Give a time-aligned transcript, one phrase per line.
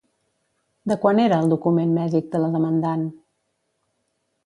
[0.91, 3.07] De quan era el document mèdic de la demandant?